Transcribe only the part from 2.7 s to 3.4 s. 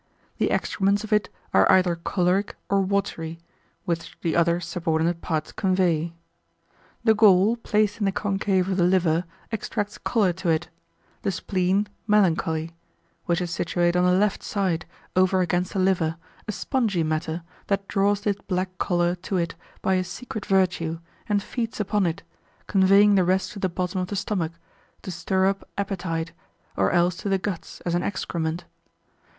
or watery,